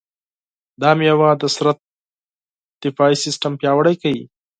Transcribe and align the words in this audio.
دا 0.81 0.89
مېوه 0.97 1.29
د 1.41 1.43
بدن 1.53 1.77
دفاعي 2.81 3.15
سیستم 3.25 3.51
پیاوړی 3.61 3.95
کوي. 4.01 4.23